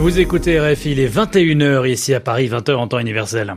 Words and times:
Vous 0.00 0.18
écoutez 0.18 0.58
RFI, 0.58 0.92
il 0.92 0.98
est 0.98 1.14
21h 1.14 1.86
ici 1.86 2.14
à 2.14 2.20
Paris, 2.20 2.48
20h 2.48 2.74
en 2.74 2.88
temps 2.88 2.98
universel. 2.98 3.56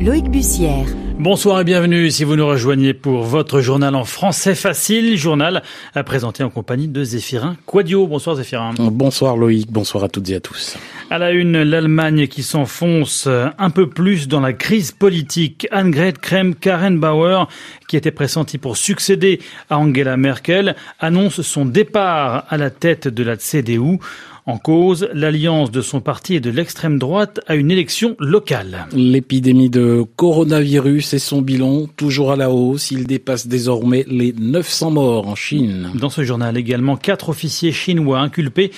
Loïc 0.00 0.30
Bussière. 0.30 0.86
Bonsoir 1.18 1.60
et 1.60 1.64
bienvenue 1.64 2.12
si 2.12 2.22
vous 2.22 2.36
nous 2.36 2.46
rejoignez 2.46 2.94
pour 2.94 3.24
votre 3.24 3.60
journal 3.60 3.96
en 3.96 4.04
français 4.04 4.54
facile, 4.54 5.16
journal 5.16 5.64
à 5.96 6.04
présenter 6.04 6.44
en 6.44 6.48
compagnie 6.48 6.86
de 6.86 7.02
Zéphirin 7.02 7.56
Quadio. 7.66 8.06
Bonsoir 8.06 8.36
Zéphirin. 8.36 8.72
Bonsoir 8.78 9.36
Loïc, 9.36 9.68
bonsoir 9.68 10.04
à 10.04 10.08
toutes 10.08 10.30
et 10.30 10.36
à 10.36 10.40
tous. 10.40 10.76
À 11.10 11.18
la 11.18 11.32
une, 11.32 11.60
l'Allemagne 11.64 12.28
qui 12.28 12.44
s'enfonce 12.44 13.26
un 13.26 13.70
peu 13.70 13.88
plus 13.88 14.28
dans 14.28 14.38
la 14.38 14.52
crise 14.52 14.92
politique. 14.92 15.66
Annegret 15.72 16.12
Kramp-Karrenbauer, 16.12 17.48
qui 17.88 17.96
était 17.96 18.12
pressentie 18.12 18.58
pour 18.58 18.76
succéder 18.76 19.40
à 19.70 19.78
Angela 19.78 20.16
Merkel, 20.16 20.76
annonce 21.00 21.40
son 21.40 21.64
départ 21.64 22.44
à 22.48 22.56
la 22.56 22.70
tête 22.70 23.08
de 23.08 23.24
la 23.24 23.36
CDU. 23.36 23.98
En 24.48 24.56
cause, 24.56 25.10
l'alliance 25.12 25.70
de 25.70 25.82
son 25.82 26.00
parti 26.00 26.34
et 26.34 26.40
de 26.40 26.48
l'extrême 26.48 26.98
droite 26.98 27.38
à 27.48 27.54
une 27.54 27.70
élection 27.70 28.16
locale. 28.18 28.86
L'épidémie 28.94 29.68
de 29.68 30.06
coronavirus 30.16 31.12
et 31.12 31.18
son 31.18 31.42
bilan 31.42 31.86
toujours 31.98 32.32
à 32.32 32.36
la 32.36 32.50
hausse. 32.50 32.90
Il 32.90 33.06
dépasse 33.06 33.46
désormais 33.46 34.06
les 34.08 34.32
900 34.32 34.92
morts 34.92 35.28
en 35.28 35.34
Chine. 35.34 35.90
Dans 35.96 36.08
ce 36.08 36.24
journal 36.24 36.56
également, 36.56 36.96
quatre 36.96 37.28
officiers 37.28 37.72
chinois 37.72 38.20
inculpés 38.20 38.70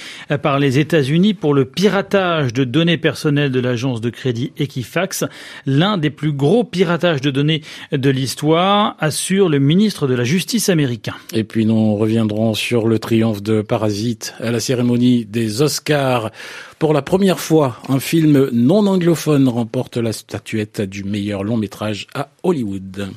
par 0.43 0.59
les 0.59 0.81
États-Unis 0.81 1.35
pour 1.35 1.55
le 1.55 1.67
piratage 1.67 2.53
de 2.53 2.65
données 2.65 2.99
personnelles 2.99 3.53
de 3.53 3.61
l'agence 3.61 4.01
de 4.01 4.11
crédit 4.11 4.51
Equifax, 4.59 5.25
l'un 5.67 5.99
des 5.99 6.11
plus 6.11 6.33
gros 6.33 6.65
piratages 6.65 7.21
de 7.21 7.31
données 7.31 7.63
de 7.93 8.11
l'histoire, 8.11 8.97
assure 8.99 9.49
le 9.49 9.61
ministre 9.61 10.09
de 10.09 10.15
la 10.15 10.25
Justice 10.25 10.69
américain. 10.69 11.15
Et 11.33 11.45
puis 11.45 11.65
nous 11.65 11.95
reviendrons 11.95 12.55
sur 12.55 12.89
le 12.89 12.99
triomphe 12.99 13.41
de 13.41 13.63
Parasite 13.63 14.35
à 14.41 14.51
la 14.51 14.59
cérémonie 14.59 15.27
des 15.27 15.60
Oscars. 15.61 16.31
Pour 16.79 16.93
la 16.93 17.03
première 17.03 17.41
fois, 17.41 17.77
un 17.89 18.01
film 18.01 18.49
non 18.53 18.87
anglophone 18.87 19.49
remporte 19.49 19.97
la 19.97 20.13
statuette 20.13 20.81
du 20.81 21.05
meilleur 21.05 21.45
long 21.45 21.57
métrage 21.57 22.07
à 22.15 22.29
Hollywood. 22.43 23.11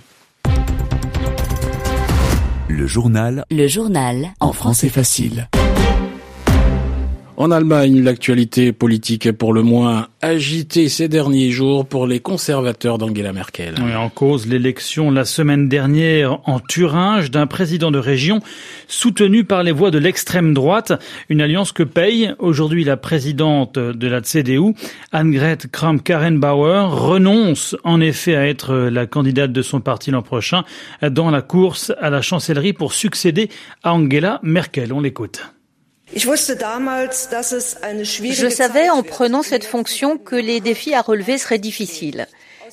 Le 2.68 2.88
journal. 2.88 3.46
Le 3.52 3.68
journal. 3.68 4.34
En 4.40 4.52
français 4.52 4.90
facile. 4.90 5.48
En 7.36 7.50
Allemagne, 7.50 8.04
l'actualité 8.04 8.74
politique 8.74 9.26
est 9.26 9.34
pour 9.34 9.54
le 9.54 9.64
moins 9.64 10.08
agitée 10.22 10.88
ces 10.88 11.08
derniers 11.08 11.50
jours 11.50 11.84
pour 11.84 12.06
les 12.06 12.20
conservateurs 12.20 13.00
d'Angela 13.00 13.34
Merkel. 13.34 13.74
Oui, 13.84 13.96
en 13.96 14.10
cause 14.10 14.46
l'élection 14.46 15.10
la 15.10 15.26
semaine 15.26 15.68
dernière 15.68 16.48
en 16.48 16.60
Thuringe 16.60 17.32
d'un 17.32 17.48
président 17.48 17.90
de 17.90 17.98
région 17.98 18.40
soutenu 18.88 19.46
par 19.46 19.64
les 19.64 19.72
voix 19.72 19.90
de 19.90 19.98
l'extrême 19.98 20.54
droite, 20.54 20.94
une 21.28 21.42
alliance 21.42 21.72
que 21.72 21.82
paye 21.82 22.36
aujourd'hui 22.38 22.84
la 22.84 22.98
présidente 22.98 23.80
de 23.80 24.08
la 24.08 24.22
CDU, 24.22 24.76
Annegret 25.12 25.58
Kramp-Karrenbauer, 25.72 26.86
renonce 26.92 27.76
en 27.84 28.00
effet 28.00 28.36
à 28.36 28.48
être 28.48 28.76
la 28.76 29.08
candidate 29.08 29.52
de 29.52 29.62
son 29.64 29.82
parti 29.82 30.12
l'an 30.12 30.22
prochain 30.22 30.64
dans 31.02 31.32
la 31.32 31.42
course 31.42 31.92
à 32.00 32.12
la 32.12 32.22
chancellerie 32.22 32.74
pour 32.74 32.94
succéder 32.94 33.50
à 33.82 33.96
Angela 33.96 34.40
Merkel. 34.44 34.94
On 34.94 35.02
l'écoute. 35.02 35.42
Je 36.16 36.36
savais 38.50 38.90
en 38.90 39.04
prenant 39.04 39.42
cette 39.42 39.66
fonction 39.66 40.18
que 40.18 40.36
les 40.36 40.60
défis 40.60 40.94
à 40.94 41.02
relever 41.02 41.38
seraient 41.38 41.60
difficiles. 41.60 42.28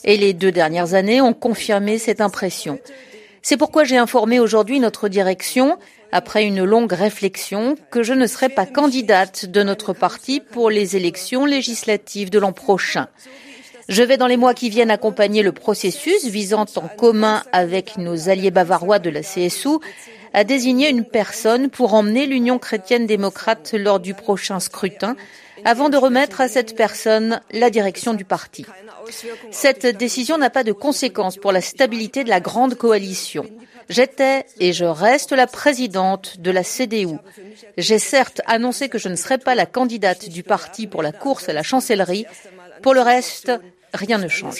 Et 0.05 0.17
les 0.17 0.33
deux 0.33 0.53
dernières 0.53 0.95
années 0.95 1.20
ont 1.20 1.34
confirmé 1.34 1.98
cette 1.98 2.20
impression. 2.20 2.78
C'est 3.42 3.56
pourquoi 3.56 3.84
j'ai 3.84 3.97
informé 3.97 4.41
aujourd'hui 4.41 4.81
notre 4.81 5.09
direction, 5.09 5.78
après 6.12 6.45
une 6.45 6.64
longue 6.64 6.92
réflexion, 6.92 7.77
que 7.91 8.03
je 8.03 8.12
ne 8.12 8.27
serai 8.27 8.48
pas 8.48 8.67
candidate 8.67 9.47
de 9.47 9.62
notre 9.62 9.92
parti 9.92 10.41
pour 10.41 10.69
les 10.69 10.97
élections 10.97 11.47
législatives 11.47 12.31
de 12.31 12.38
l'an 12.38 12.53
prochain. 12.53 13.09
Je 13.88 14.03
vais 14.03 14.16
dans 14.16 14.26
les 14.26 14.37
mois 14.37 14.55
qui 14.55 14.71
viennent 14.71 14.91
accompagner 14.91 15.43
le 15.43 15.53
processus 15.53 16.26
visant 16.26 16.66
en 16.76 16.88
commun 16.88 17.43
avec 17.53 17.97
nos 17.97 18.28
alliés 18.28 18.50
bavarois 18.50 18.99
de 18.99 19.10
la 19.10 19.22
CSU 19.22 19.78
a 20.33 20.45
désigné 20.45 20.89
une 20.89 21.05
personne 21.05 21.71
pour 21.71 21.95
emmener 21.95 22.27
l'Union 22.27 22.59
chrétienne 22.59 23.07
démocrate 23.07 23.75
lors 23.75 24.01
du 24.01 24.15
prochain 24.15 24.61
scrutin, 24.61 25.17
avant 25.65 25.89
de 25.89 25.97
remettre 25.97 26.41
à 26.41 26.49
cette 26.49 26.77
personne 26.77 27.41
la 27.53 27.71
direction 27.71 28.15
du 28.15 28.25
parti. 28.25 28.65
Cette 29.51 29.87
décision 29.87 30.39
n'a 30.39 30.51
pas 30.51 30.65
de 30.65 30.73
conséquences 30.73 31.37
pour 31.37 31.53
la 31.53 31.61
stabilité 31.61 32.25
de 32.25 32.31
la 32.31 32.41
grande 32.41 32.75
coalition. 32.77 33.47
J'étais 33.89 34.47
et 34.61 34.73
je 34.73 34.85
reste 34.85 35.33
la 35.33 35.49
présidente 35.49 36.39
de 36.39 36.51
la 36.53 36.62
CDU. 36.62 37.17
J'ai 37.77 37.99
certes 37.99 38.41
annoncé 38.47 38.89
que 38.89 38.99
je 38.99 39.09
ne 39.09 39.17
serai 39.17 39.39
pas 39.39 39.57
la 39.57 39.67
candidate 39.67 40.29
du 40.29 40.45
parti 40.45 40.87
pour 40.87 41.03
la 41.03 41.12
course 41.12 41.49
à 41.49 41.53
la 41.53 41.65
chancellerie. 41.65 42.25
Pour 42.83 42.95
le 42.95 43.01
reste, 43.01 43.51
rien 43.93 44.19
ne 44.19 44.29
change. 44.29 44.55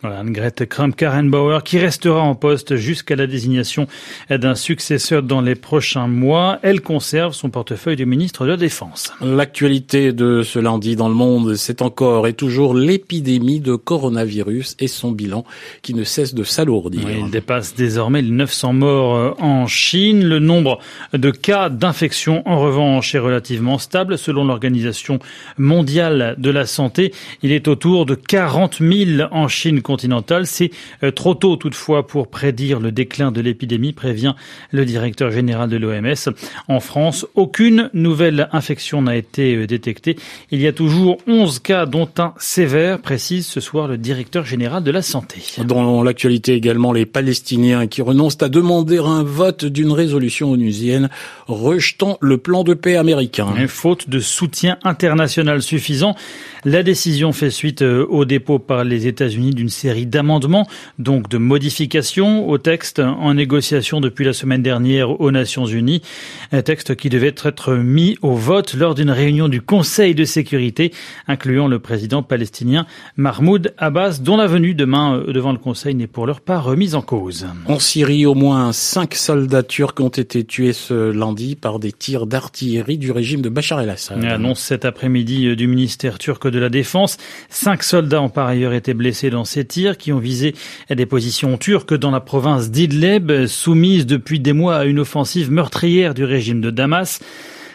Voilà, 0.00 0.20
Annegret 0.20 0.52
Kramp-Karrenbauer 0.52 1.64
qui 1.64 1.76
restera 1.76 2.20
en 2.20 2.36
poste 2.36 2.76
jusqu'à 2.76 3.16
la 3.16 3.26
désignation 3.26 3.88
d'un 4.30 4.54
successeur 4.54 5.24
dans 5.24 5.40
les 5.40 5.56
prochains 5.56 6.06
mois. 6.06 6.60
Elle 6.62 6.82
conserve 6.82 7.32
son 7.32 7.50
portefeuille 7.50 7.96
de 7.96 8.04
ministre 8.04 8.44
de 8.44 8.50
la 8.50 8.56
Défense. 8.56 9.12
L'actualité 9.20 10.12
de 10.12 10.44
ce 10.44 10.60
lundi 10.60 10.94
dans 10.94 11.08
le 11.08 11.16
monde, 11.16 11.56
c'est 11.56 11.82
encore 11.82 12.28
et 12.28 12.32
toujours 12.32 12.74
l'épidémie 12.74 13.58
de 13.58 13.74
coronavirus 13.74 14.76
et 14.78 14.86
son 14.86 15.10
bilan 15.10 15.44
qui 15.82 15.94
ne 15.94 16.04
cesse 16.04 16.32
de 16.32 16.44
s'alourdir. 16.44 17.10
il 17.10 17.30
dépasse 17.32 17.74
désormais 17.74 18.22
les 18.22 18.30
900 18.30 18.74
morts 18.74 19.16
euh, 19.16 19.30
en 19.40 19.66
Chine. 19.66 20.24
Le 20.24 20.38
nombre 20.38 20.78
de 21.12 21.32
cas 21.32 21.70
d'infection, 21.70 22.46
en 22.48 22.60
revanche, 22.60 23.16
est 23.16 23.18
relativement 23.18 23.78
stable. 23.78 24.16
Selon 24.16 24.44
l'Organisation 24.44 25.18
mondiale 25.56 26.36
de 26.38 26.50
la 26.50 26.66
santé, 26.66 27.12
il 27.42 27.50
est 27.50 27.66
autour 27.66 28.06
de 28.06 28.14
40 28.14 28.78
000 28.78 29.28
en 29.32 29.48
Chine 29.48 29.82
continentale. 29.88 30.46
C'est 30.46 30.70
euh, 31.02 31.10
trop 31.10 31.34
tôt 31.34 31.56
toutefois 31.56 32.06
pour 32.06 32.28
prédire 32.28 32.78
le 32.78 32.92
déclin 32.92 33.32
de 33.32 33.40
l'épidémie, 33.40 33.94
prévient 33.94 34.34
le 34.70 34.84
directeur 34.84 35.30
général 35.30 35.70
de 35.70 35.78
l'OMS. 35.78 36.34
En 36.68 36.78
France, 36.78 37.26
aucune 37.34 37.88
nouvelle 37.94 38.50
infection 38.52 39.00
n'a 39.00 39.16
été 39.16 39.56
euh, 39.56 39.66
détectée. 39.66 40.16
Il 40.50 40.60
y 40.60 40.66
a 40.66 40.72
toujours 40.72 41.16
11 41.26 41.58
cas, 41.60 41.86
dont 41.86 42.10
un 42.18 42.34
sévère, 42.38 43.00
précise 43.00 43.46
ce 43.46 43.60
soir 43.60 43.88
le 43.88 43.96
directeur 43.96 44.44
général 44.44 44.82
de 44.84 44.90
la 44.90 45.00
santé. 45.00 45.42
Dans 45.64 46.02
l'actualité 46.02 46.52
également, 46.52 46.92
les 46.92 47.06
Palestiniens 47.06 47.86
qui 47.86 48.02
renoncent 48.02 48.42
à 48.42 48.50
demander 48.50 48.98
un 48.98 49.22
vote 49.22 49.64
d'une 49.64 49.92
résolution 49.92 50.50
onusienne 50.50 51.08
rejetant 51.46 52.18
le 52.20 52.36
plan 52.36 52.62
de 52.62 52.74
paix 52.74 52.96
américain. 52.96 53.46
faute 53.68 54.10
de 54.10 54.20
soutien 54.20 54.76
international 54.84 55.62
suffisant, 55.62 56.14
la 56.64 56.82
décision 56.82 57.32
fait 57.32 57.50
suite 57.50 57.80
euh, 57.80 58.04
au 58.10 58.26
dépôt 58.26 58.58
par 58.58 58.84
les 58.84 59.06
États-Unis 59.06 59.54
d'une 59.54 59.68
série 59.78 60.06
d'amendements, 60.06 60.66
donc 60.98 61.28
de 61.28 61.38
modifications 61.38 62.48
au 62.48 62.58
texte 62.58 62.98
en 62.98 63.34
négociation 63.34 64.00
depuis 64.00 64.24
la 64.24 64.32
semaine 64.32 64.62
dernière 64.62 65.20
aux 65.20 65.30
Nations 65.30 65.66
Unies. 65.66 66.02
Un 66.52 66.62
texte 66.62 66.96
qui 66.96 67.08
devait 67.08 67.34
être 67.44 67.74
mis 67.74 68.18
au 68.22 68.34
vote 68.34 68.74
lors 68.74 68.94
d'une 68.94 69.10
réunion 69.10 69.48
du 69.48 69.62
Conseil 69.62 70.14
de 70.14 70.24
sécurité, 70.24 70.92
incluant 71.28 71.68
le 71.68 71.78
président 71.78 72.22
palestinien 72.22 72.86
Mahmoud 73.16 73.72
Abbas, 73.78 74.18
dont 74.20 74.36
la 74.36 74.46
venue 74.46 74.74
demain 74.74 75.16
euh, 75.16 75.32
devant 75.32 75.52
le 75.52 75.58
Conseil 75.58 75.94
n'est 75.94 76.06
pour 76.06 76.26
l'heure 76.26 76.40
pas 76.40 76.58
remise 76.58 76.94
en 76.94 77.02
cause. 77.02 77.46
En 77.66 77.78
Syrie, 77.78 78.26
au 78.26 78.34
moins 78.34 78.72
cinq 78.72 79.14
soldats 79.14 79.62
turcs 79.62 80.00
ont 80.00 80.08
été 80.08 80.44
tués 80.44 80.72
ce 80.72 81.10
lundi 81.12 81.54
par 81.54 81.78
des 81.78 81.92
tirs 81.92 82.26
d'artillerie 82.26 82.98
du 82.98 83.12
régime 83.12 83.42
de 83.42 83.48
Bachar 83.48 83.80
el-Assad. 83.80 84.24
Annonce 84.24 84.60
cet 84.60 84.84
après-midi 84.84 85.46
euh, 85.46 85.56
du 85.56 85.68
ministère 85.68 86.18
turc 86.18 86.48
de 86.48 86.58
la 86.58 86.68
Défense. 86.68 87.16
Cinq 87.48 87.82
soldats 87.82 88.20
ont 88.20 88.28
par 88.28 88.46
ailleurs 88.48 88.72
été 88.72 88.94
blessés 88.94 89.30
dans 89.30 89.44
ces 89.44 89.64
tirs 89.68 89.96
qui 89.96 90.12
ont 90.12 90.18
visé 90.18 90.54
des 90.90 91.06
positions 91.06 91.56
turques 91.58 91.94
dans 91.94 92.10
la 92.10 92.20
province 92.20 92.70
d'Idleb, 92.70 93.46
soumise 93.46 94.06
depuis 94.06 94.40
des 94.40 94.52
mois 94.52 94.78
à 94.78 94.84
une 94.84 94.98
offensive 94.98 95.52
meurtrière 95.52 96.14
du 96.14 96.24
régime 96.24 96.60
de 96.60 96.70
Damas. 96.70 97.20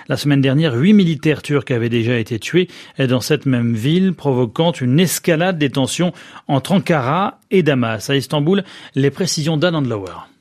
La 0.09 0.17
semaine 0.17 0.41
dernière, 0.41 0.73
huit 0.73 0.93
militaires 0.93 1.41
turcs 1.41 1.71
avaient 1.71 1.89
déjà 1.89 2.17
été 2.17 2.37
tués 2.37 2.67
dans 2.99 3.21
cette 3.21 3.45
même 3.45 3.73
ville, 3.73 4.13
provoquant 4.13 4.73
une 4.73 4.99
escalade 4.99 5.57
des 5.57 5.69
tensions 5.69 6.11
entre 6.47 6.73
Ankara 6.73 7.39
et 7.51 7.63
Damas. 7.63 8.09
À 8.09 8.15
Istanbul, 8.15 8.63
les 8.95 9.11
précisions 9.11 9.57
Lauer. 9.57 10.32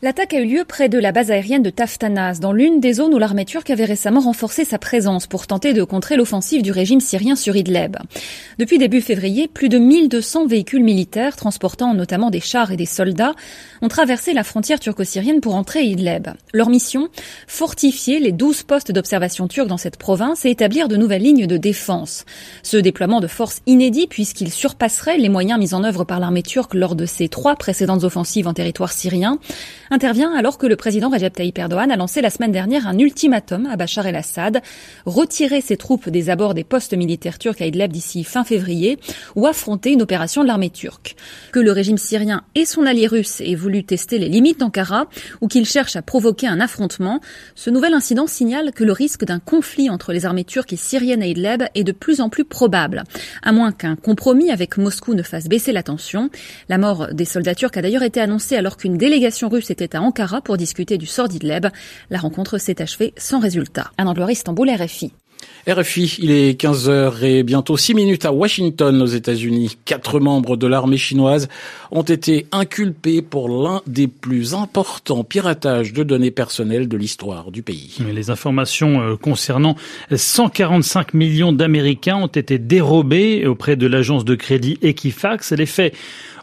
L'attaque 0.00 0.32
a 0.32 0.38
eu 0.38 0.46
lieu 0.46 0.64
près 0.64 0.88
de 0.88 0.96
la 0.96 1.10
base 1.10 1.32
aérienne 1.32 1.64
de 1.64 1.70
Taftanas, 1.70 2.38
dans 2.38 2.52
l'une 2.52 2.78
des 2.78 2.92
zones 2.92 3.12
où 3.12 3.18
l'armée 3.18 3.44
turque 3.44 3.70
avait 3.70 3.84
récemment 3.84 4.20
renforcé 4.20 4.64
sa 4.64 4.78
présence 4.78 5.26
pour 5.26 5.48
tenter 5.48 5.72
de 5.72 5.82
contrer 5.82 6.16
l'offensive 6.16 6.62
du 6.62 6.70
régime 6.70 7.00
syrien 7.00 7.34
sur 7.34 7.56
Idleb. 7.56 7.96
Depuis 8.60 8.78
début 8.78 9.00
février, 9.00 9.48
plus 9.48 9.68
de 9.68 9.76
1200 9.76 10.46
véhicules 10.46 10.84
militaires, 10.84 11.34
transportant 11.34 11.94
notamment 11.94 12.30
des 12.30 12.38
chars 12.38 12.70
et 12.70 12.76
des 12.76 12.86
soldats, 12.86 13.34
ont 13.82 13.88
traversé 13.88 14.34
la 14.34 14.44
frontière 14.44 14.78
turco-syrienne 14.78 15.40
pour 15.40 15.56
entrer 15.56 15.80
à 15.80 15.82
Idleb. 15.82 16.28
Leur 16.52 16.70
mission 16.70 17.08
Fortifier 17.48 18.20
les 18.20 18.30
12 18.30 18.62
postes 18.62 18.92
d'observation 18.92 19.48
turcs 19.48 19.66
dans 19.66 19.78
cette 19.78 19.96
province 19.96 20.44
et 20.44 20.50
établir 20.50 20.86
de 20.86 20.96
nouvelles 20.96 21.22
lignes 21.22 21.48
de 21.48 21.56
défense. 21.56 22.24
Ce 22.62 22.76
déploiement 22.76 23.18
de 23.18 23.26
force 23.26 23.62
inédit 23.66 24.06
puisqu'il 24.06 24.52
surpasserait 24.52 25.18
les 25.18 25.28
moyens 25.28 25.58
mis 25.58 25.74
en 25.74 25.82
œuvre 25.82 26.04
par 26.04 26.20
l'armée 26.20 26.44
turque 26.44 26.74
lors 26.74 26.94
de 26.94 27.04
ses 27.04 27.28
trois 27.28 27.56
précédentes 27.56 28.04
offensives 28.04 28.46
en 28.46 28.54
territoire 28.54 28.92
syrien 28.92 29.40
intervient 29.90 30.32
alors 30.34 30.58
que 30.58 30.66
le 30.66 30.76
président 30.76 31.08
Recep 31.08 31.34
Tayyip 31.34 31.58
Erdogan 31.58 31.90
a 31.90 31.96
lancé 31.96 32.20
la 32.20 32.30
semaine 32.30 32.52
dernière 32.52 32.86
un 32.86 32.98
ultimatum 32.98 33.66
à 33.66 33.76
Bachar 33.76 34.06
el-Assad, 34.06 34.62
retirer 35.06 35.60
ses 35.60 35.76
troupes 35.76 36.08
des 36.08 36.30
abords 36.30 36.54
des 36.54 36.64
postes 36.64 36.94
militaires 36.94 37.38
turcs 37.38 37.60
à 37.60 37.66
Idlib 37.66 37.92
d'ici 37.92 38.24
fin 38.24 38.44
février 38.44 38.98
ou 39.36 39.46
affronter 39.46 39.92
une 39.92 40.02
opération 40.02 40.42
de 40.42 40.48
l'armée 40.48 40.70
turque. 40.70 41.16
Que 41.52 41.60
le 41.60 41.72
régime 41.72 41.98
syrien 41.98 42.42
et 42.54 42.64
son 42.64 42.86
allié 42.86 43.06
russe 43.06 43.40
aient 43.40 43.54
voulu 43.54 43.84
tester 43.84 44.18
les 44.18 44.28
limites 44.28 44.60
d'Ankara 44.60 45.06
ou 45.40 45.48
qu'il 45.48 45.64
cherche 45.66 45.96
à 45.96 46.02
provoquer 46.02 46.46
un 46.46 46.60
affrontement, 46.60 47.20
ce 47.54 47.70
nouvel 47.70 47.94
incident 47.94 48.26
signale 48.26 48.72
que 48.72 48.84
le 48.84 48.92
risque 48.92 49.24
d'un 49.24 49.38
conflit 49.38 49.90
entre 49.90 50.12
les 50.12 50.26
armées 50.26 50.44
turques 50.44 50.72
et 50.72 50.76
syriennes 50.76 51.22
à 51.22 51.26
Idlib 51.26 51.64
est 51.74 51.84
de 51.84 51.92
plus 51.92 52.20
en 52.20 52.28
plus 52.28 52.44
probable, 52.44 53.04
à 53.42 53.52
moins 53.52 53.72
qu'un 53.72 53.96
compromis 53.96 54.50
avec 54.50 54.76
Moscou 54.76 55.14
ne 55.14 55.22
fasse 55.22 55.48
baisser 55.48 55.72
la 55.72 55.82
tension. 55.82 56.30
La 56.68 56.78
mort 56.78 57.08
des 57.12 57.24
soldats 57.24 57.54
turcs 57.54 57.76
a 57.76 57.82
d'ailleurs 57.82 58.02
été 58.02 58.20
annoncée 58.20 58.56
alors 58.56 58.76
qu'une 58.76 58.96
délégation 58.96 59.48
russe 59.48 59.70
était 59.82 59.96
à 59.96 60.02
Ankara 60.02 60.40
pour 60.40 60.56
discuter 60.56 60.98
du 60.98 61.06
sort 61.06 61.28
d'Idlib. 61.28 61.66
La 62.10 62.18
rencontre 62.18 62.58
s'est 62.58 62.82
achevée 62.82 63.12
sans 63.16 63.38
résultat. 63.38 63.90
Un 63.98 64.06
Anglois 64.06 64.32
Istanbul 64.32 64.70
RFI. 64.70 65.12
RFI, 65.66 66.16
il 66.20 66.30
est 66.30 66.58
15h 66.58 67.22
et 67.22 67.42
bientôt 67.42 67.76
6 67.76 67.92
minutes 67.94 68.24
à 68.24 68.32
Washington 68.32 69.02
aux 69.02 69.06
États-Unis. 69.06 69.76
Quatre 69.84 70.18
membres 70.18 70.56
de 70.56 70.66
l'armée 70.66 70.96
chinoise 70.96 71.48
ont 71.90 72.02
été 72.02 72.46
inculpés 72.52 73.20
pour 73.20 73.50
l'un 73.50 73.82
des 73.86 74.08
plus 74.08 74.54
importants 74.54 75.24
piratages 75.24 75.92
de 75.92 76.02
données 76.02 76.30
personnelles 76.30 76.88
de 76.88 76.96
l'histoire 76.96 77.50
du 77.50 77.62
pays. 77.62 77.98
Les 78.14 78.30
informations 78.30 79.00
euh, 79.00 79.16
concernant 79.16 79.76
145 80.10 81.12
millions 81.12 81.52
d'Américains 81.52 82.16
ont 82.16 82.26
été 82.28 82.58
dérobées 82.58 83.46
auprès 83.46 83.76
de 83.76 83.86
l'agence 83.86 84.24
de 84.24 84.34
crédit 84.36 84.78
Equifax. 84.80 85.52
Les 85.52 85.66
faits 85.66 85.94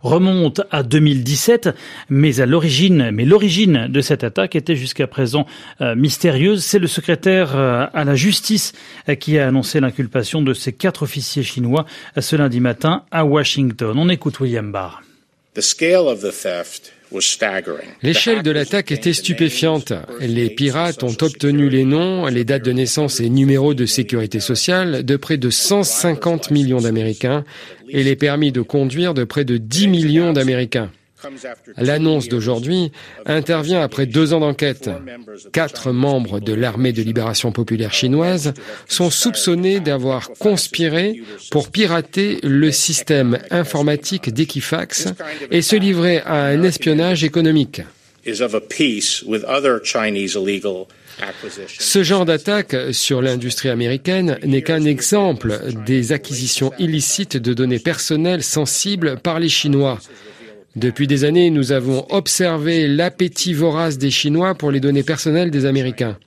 remonte 0.06 0.62
à 0.72 0.84
2017, 0.84 1.70
mais 2.10 2.40
à 2.40 2.46
l'origine, 2.46 3.12
mais 3.12 3.26
l'origine 3.26 3.88
de 3.90 4.02
cette 4.02 4.24
attaque 4.24 4.56
était 4.56 4.76
jusqu'à 4.76 5.08
présent 5.08 5.46
euh, 5.82 5.96
mystérieuse. 5.96 6.64
C'est 6.64 6.80
le 6.80 6.88
secrétaire 6.88 7.56
euh, 7.56 7.88
à 7.94 8.04
la 8.04 8.16
justice 8.16 8.74
euh, 9.10 9.16
qui 9.16 9.38
a 9.40 9.48
annoncé 9.48 9.80
l'inculpation 9.80 10.42
de 10.42 10.54
ces 10.54 10.74
quatre 10.74 11.04
officiers 11.04 11.44
chinois 11.44 11.86
ce 12.18 12.36
lundi 12.36 12.60
matin 12.60 13.04
à 13.12 13.26
Washington. 13.26 13.98
On 13.98 14.10
écoute 14.10 14.40
William 14.40 14.72
Barr. 14.72 15.02
L'échelle 18.02 18.44
de 18.44 18.52
l'attaque 18.52 18.92
était 18.92 19.14
stupéfiante. 19.14 19.94
Les 20.20 20.50
pirates 20.50 21.04
ont 21.04 21.16
obtenu 21.22 21.70
les 21.70 21.86
noms, 21.86 22.26
les 22.26 22.44
dates 22.44 22.66
de 22.66 22.72
naissance 22.72 23.20
et 23.20 23.30
numéros 23.30 23.74
de 23.74 23.86
sécurité 23.86 24.40
sociale 24.40 25.04
de 25.04 25.16
près 25.16 25.38
de 25.38 25.50
150 25.50 26.52
millions 26.52 26.82
d'Américains 26.82 27.46
et 27.90 28.04
les 28.04 28.16
permis 28.16 28.52
de 28.52 28.62
conduire 28.62 29.14
de 29.14 29.24
près 29.24 29.46
de 29.46 29.58
10 29.58 29.88
millions 29.88 30.34
d'Américains. 30.34 30.92
L'annonce 31.78 32.28
d'aujourd'hui 32.28 32.92
intervient 33.26 33.82
après 33.82 34.06
deux 34.06 34.34
ans 34.34 34.40
d'enquête. 34.40 34.90
Quatre 35.52 35.92
membres 35.92 36.40
de 36.40 36.54
l'armée 36.54 36.94
de 36.94 37.02
libération 37.02 37.52
populaire 37.52 37.94
chinoise 37.94 38.54
sont 38.88 39.10
soupçonnés 39.10 39.80
d'avoir 39.80 40.30
conspiré 40.40 41.22
pour 41.52 41.70
pirater 41.70 42.40
le 42.44 42.72
système 42.72 43.40
informatique 43.52 44.34
d'Equifax 44.34 45.08
et 45.52 45.62
se 45.62 45.76
livrer 45.76 46.20
à 46.20 46.46
un 46.46 46.64
espionnage 46.64 47.24
économique. 47.24 47.82
Ce 51.80 52.04
genre 52.04 52.26
d'attaque 52.26 52.76
sur 52.92 53.22
l'industrie 53.22 53.70
américaine 53.70 54.40
n'est 54.44 54.64
qu'un 54.64 54.84
exemple 54.84 55.60
des 55.86 56.12
acquisitions 56.12 56.72
illicites 56.80 57.38
de 57.38 57.54
données 57.54 57.80
personnelles 57.80 58.44
sensibles 58.44 59.20
par 59.20 59.40
les 59.40 59.50
Chinois. 59.50 60.00
Depuis 60.76 61.08
des 61.08 61.24
années, 61.24 61.52
nous 61.52 61.72
avons 61.72 62.06
observé 62.10 62.88
l'appétit 62.88 63.54
vorace 63.54 63.98
des 63.98 64.12
Chinois 64.12 64.56
pour 64.56 64.72
les 64.72 64.82
données 64.82 65.04
personnelles 65.04 65.50
des 65.50 65.66
Américains. 65.66 66.18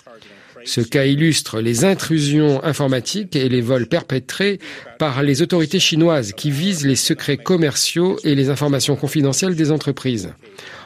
Ce 0.69 0.83
cas 0.83 1.07
illustre 1.07 1.63
les 1.63 1.87
intrusions 1.87 2.63
informatiques 2.63 3.35
et 3.37 3.49
les 3.49 3.63
vols 3.63 3.87
perpétrés 3.87 4.59
par 4.99 5.23
les 5.23 5.41
autorités 5.41 5.81
chinoises 5.81 6.35
qui 6.35 6.51
visent 6.51 6.85
les 6.85 6.95
secrets 6.95 7.39
commerciaux 7.39 8.19
et 8.23 8.35
les 8.35 8.51
informations 8.51 8.95
confidentielles 8.95 9.57
des 9.57 9.71
entreprises. 9.71 10.35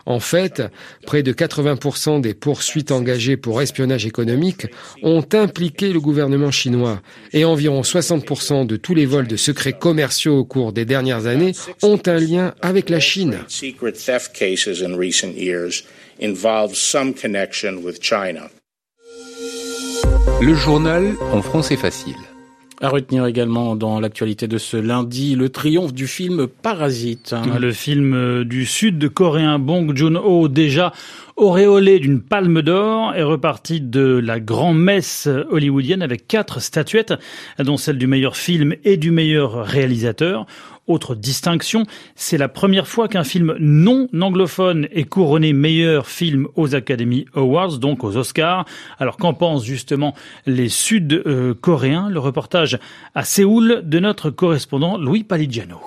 En 0.06 0.20
fait, 0.20 0.62
près 1.04 1.24
de 1.24 1.32
80% 1.32 2.20
des 2.20 2.32
poursuites 2.32 2.92
engagées 2.92 3.36
pour 3.36 3.60
espionnage 3.60 4.06
économique 4.06 4.68
ont 5.02 5.26
impliqué 5.32 5.92
le 5.92 6.00
gouvernement 6.00 6.52
chinois 6.52 7.02
et 7.32 7.44
environ 7.44 7.80
60% 7.80 8.66
de 8.66 8.76
tous 8.76 8.94
les 8.94 9.04
vols 9.04 9.26
de 9.26 9.36
secrets 9.36 9.72
commerciaux 9.72 10.38
au 10.38 10.44
cours 10.44 10.72
des 10.72 10.84
dernières 10.84 11.26
années 11.26 11.54
ont 11.82 12.00
un 12.06 12.20
lien 12.20 12.54
avec 12.62 12.88
la 12.88 13.00
Chine. 13.00 13.38
Le 20.40 20.54
journal 20.54 21.14
en 21.32 21.42
français 21.42 21.76
facile. 21.76 22.16
À 22.80 22.88
retenir 22.88 23.26
également 23.26 23.76
dans 23.76 24.00
l'actualité 24.00 24.48
de 24.48 24.58
ce 24.58 24.76
lundi, 24.76 25.36
le 25.36 25.48
triomphe 25.50 25.92
du 25.92 26.08
film 26.08 26.48
Parasite. 26.48 27.34
Le 27.60 27.72
film 27.72 28.42
du 28.42 28.66
sud 28.66 29.08
coréen 29.08 29.60
Bong 29.60 29.96
Joon-ho, 29.96 30.48
déjà 30.48 30.92
auréolé 31.36 32.00
d'une 32.00 32.20
palme 32.20 32.60
d'or, 32.60 33.14
est 33.14 33.22
reparti 33.22 33.80
de 33.80 34.20
la 34.22 34.40
grand-messe 34.40 35.28
hollywoodienne 35.50 36.02
avec 36.02 36.26
quatre 36.26 36.60
statuettes, 36.60 37.14
dont 37.60 37.76
celle 37.76 37.98
du 37.98 38.08
meilleur 38.08 38.36
film 38.36 38.74
et 38.84 38.96
du 38.96 39.12
meilleur 39.12 39.64
réalisateur. 39.64 40.46
Autre 40.92 41.14
distinction, 41.14 41.86
c'est 42.16 42.36
la 42.36 42.48
première 42.48 42.86
fois 42.86 43.08
qu'un 43.08 43.24
film 43.24 43.56
non 43.58 44.08
anglophone 44.20 44.88
est 44.92 45.04
couronné 45.04 45.54
meilleur 45.54 46.06
film 46.06 46.48
aux 46.54 46.74
Academy 46.74 47.24
Awards, 47.34 47.78
donc 47.78 48.04
aux 48.04 48.18
Oscars. 48.18 48.66
Alors 48.98 49.16
qu'en 49.16 49.32
pensent 49.32 49.64
justement 49.64 50.14
les 50.44 50.68
Sud-Coréens? 50.68 52.10
Le 52.10 52.18
reportage 52.18 52.78
à 53.14 53.24
Séoul 53.24 53.80
de 53.84 54.00
notre 54.00 54.28
correspondant 54.28 54.98
Louis 54.98 55.24
Paligiano. 55.24 55.80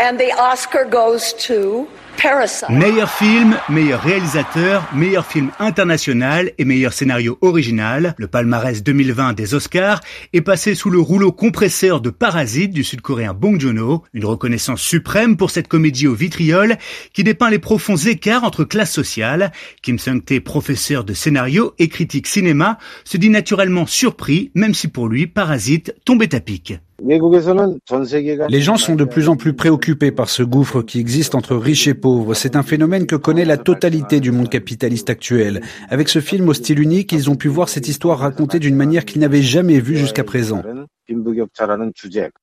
And 0.00 0.16
the 0.16 0.34
Oscar 0.52 0.84
goes 0.90 1.32
to 1.46 1.86
Parasite. 2.22 2.68
Meilleur 2.70 3.10
film, 3.10 3.56
meilleur 3.68 4.00
réalisateur, 4.00 4.88
meilleur 4.94 5.26
film 5.26 5.50
international 5.58 6.52
et 6.58 6.64
meilleur 6.64 6.92
scénario 6.92 7.38
original, 7.40 8.14
le 8.16 8.26
palmarès 8.26 8.82
2020 8.82 9.32
des 9.34 9.54
Oscars 9.54 10.00
est 10.32 10.40
passé 10.40 10.74
sous 10.74 10.90
le 10.90 10.98
rouleau 10.98 11.32
compresseur 11.32 12.00
de 12.00 12.10
Parasite 12.10 12.72
du 12.72 12.84
sud-coréen 12.84 13.34
Bong 13.34 13.60
Joon-ho, 13.60 14.04
une 14.12 14.24
reconnaissance 14.24 14.80
suprême 14.80 15.36
pour 15.36 15.50
cette 15.50 15.68
comédie 15.68 16.06
au 16.06 16.14
vitriol 16.14 16.76
qui 17.12 17.24
dépeint 17.24 17.50
les 17.50 17.58
profonds 17.58 17.96
écarts 17.96 18.44
entre 18.44 18.64
classes 18.64 18.92
sociales. 18.92 19.52
Kim 19.82 19.98
Sung-tae, 19.98 20.40
professeur 20.40 21.04
de 21.04 21.14
scénario 21.14 21.74
et 21.78 21.88
critique 21.88 22.26
cinéma, 22.26 22.78
se 23.04 23.16
dit 23.16 23.30
naturellement 23.30 23.86
surpris, 23.86 24.50
même 24.54 24.74
si 24.74 24.88
pour 24.88 25.08
lui 25.08 25.26
Parasite 25.26 25.94
tombait 26.04 26.34
à 26.34 26.40
pic. 26.40 26.74
Les 27.06 28.60
gens 28.60 28.76
sont 28.76 28.94
de 28.94 29.04
plus 29.04 29.28
en 29.28 29.36
plus 29.36 29.52
préoccupés 29.52 30.12
par 30.12 30.30
ce 30.30 30.44
gouffre 30.44 30.82
qui 30.82 31.00
existe 31.00 31.34
entre 31.34 31.56
riches 31.56 31.88
et 31.88 31.94
pauvres. 31.94 32.03
C'est 32.34 32.56
un 32.56 32.62
phénomène 32.62 33.06
que 33.06 33.16
connaît 33.16 33.44
la 33.44 33.56
totalité 33.56 34.20
du 34.20 34.30
monde 34.30 34.50
capitaliste 34.50 35.08
actuel. 35.08 35.62
Avec 35.88 36.08
ce 36.08 36.20
film 36.20 36.48
au 36.48 36.54
style 36.54 36.80
unique, 36.80 37.12
ils 37.12 37.30
ont 37.30 37.34
pu 37.34 37.48
voir 37.48 37.68
cette 37.68 37.88
histoire 37.88 38.18
racontée 38.18 38.58
d'une 38.58 38.76
manière 38.76 39.04
qu'ils 39.04 39.20
n'avaient 39.22 39.42
jamais 39.42 39.80
vue 39.80 39.96
jusqu'à 39.96 40.24
présent. 40.24 40.62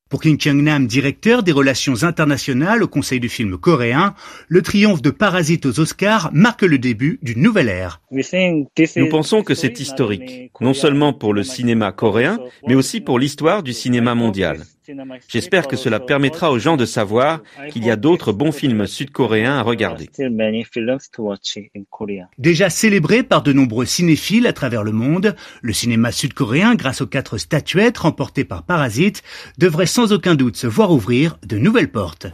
Pour 0.09 0.21
Kim 0.21 0.37
Kyung-nam, 0.37 0.87
directeur 0.87 1.41
des 1.41 1.51
relations 1.51 2.03
internationales 2.03 2.83
au 2.83 2.87
Conseil 2.87 3.19
du 3.19 3.29
film 3.29 3.57
coréen, 3.57 4.13
le 4.47 4.61
triomphe 4.61 5.01
de 5.01 5.09
Parasite 5.09 5.65
aux 5.65 5.79
Oscars 5.79 6.29
marque 6.33 6.61
le 6.63 6.77
début 6.77 7.17
d'une 7.21 7.41
nouvelle 7.41 7.69
ère. 7.69 8.01
Nous 8.11 9.09
pensons 9.09 9.41
que 9.41 9.55
c'est 9.55 9.79
historique, 9.79 10.51
non 10.59 10.73
seulement 10.73 11.13
pour 11.13 11.33
le 11.33 11.43
cinéma 11.43 11.91
coréen, 11.91 12.39
mais 12.67 12.75
aussi 12.75 13.01
pour 13.01 13.19
l'histoire 13.19 13.63
du 13.63 13.73
cinéma 13.73 14.13
mondial. 14.13 14.63
J'espère 15.27 15.67
que 15.67 15.77
cela 15.77 15.99
permettra 15.99 16.51
aux 16.51 16.59
gens 16.59 16.75
de 16.75 16.85
savoir 16.85 17.41
qu'il 17.71 17.85
y 17.85 17.91
a 17.91 17.95
d'autres 17.95 18.33
bons 18.33 18.51
films 18.51 18.87
sud-coréens 18.87 19.57
à 19.57 19.61
regarder. 19.61 20.09
Déjà 22.37 22.69
célébré 22.69 23.23
par 23.23 23.43
de 23.43 23.53
nombreux 23.53 23.85
cinéphiles 23.85 24.47
à 24.47 24.53
travers 24.53 24.83
le 24.83 24.91
monde, 24.91 25.35
le 25.61 25.73
cinéma 25.73 26.11
sud-coréen, 26.11 26.75
grâce 26.75 27.01
aux 27.01 27.07
quatre 27.07 27.37
statuettes 27.37 27.99
remportées 27.99 28.43
par 28.51 28.63
Parasite, 28.63 29.23
devrait 29.57 29.85
sans 29.85 30.11
aucun 30.11 30.35
doute 30.35 30.57
se 30.57 30.67
voir 30.67 30.91
ouvrir 30.91 31.37
de 31.47 31.57
nouvelles 31.57 31.89
portes. 31.89 32.27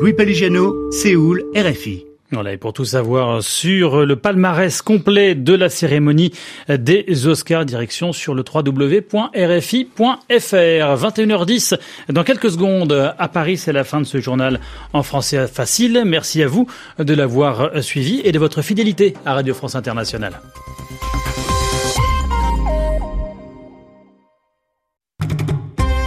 Louis 0.00 0.14
Paligiano, 0.14 0.90
Séoul, 0.90 1.44
RFI. 1.54 2.13
Et 2.34 2.56
pour 2.56 2.72
tout 2.72 2.84
savoir 2.84 3.42
sur 3.44 4.04
le 4.04 4.16
palmarès 4.16 4.82
complet 4.82 5.36
de 5.36 5.54
la 5.54 5.68
cérémonie 5.68 6.32
des 6.68 7.26
Oscars, 7.28 7.64
direction 7.64 8.12
sur 8.12 8.34
le 8.34 8.42
www.rfi.fr. 8.42 9.94
21h10, 10.34 11.78
dans 12.08 12.24
quelques 12.24 12.50
secondes, 12.50 13.14
à 13.16 13.28
Paris, 13.28 13.56
c'est 13.56 13.72
la 13.72 13.84
fin 13.84 14.00
de 14.00 14.06
ce 14.06 14.18
journal 14.20 14.58
en 14.92 15.04
français 15.04 15.46
facile. 15.46 16.02
Merci 16.04 16.42
à 16.42 16.48
vous 16.48 16.66
de 16.98 17.14
l'avoir 17.14 17.82
suivi 17.82 18.20
et 18.24 18.32
de 18.32 18.38
votre 18.40 18.62
fidélité 18.62 19.14
à 19.24 19.34
Radio 19.34 19.54
France 19.54 19.76
Internationale. 19.76 20.40